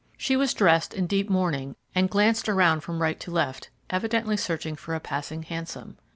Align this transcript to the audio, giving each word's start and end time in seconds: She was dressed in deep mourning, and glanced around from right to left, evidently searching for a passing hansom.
She 0.17 0.35
was 0.35 0.55
dressed 0.55 0.95
in 0.95 1.05
deep 1.05 1.29
mourning, 1.29 1.75
and 1.93 2.09
glanced 2.09 2.49
around 2.49 2.79
from 2.81 3.03
right 3.03 3.19
to 3.19 3.29
left, 3.29 3.69
evidently 3.91 4.35
searching 4.35 4.75
for 4.75 4.95
a 4.95 4.99
passing 4.99 5.43
hansom. 5.43 5.95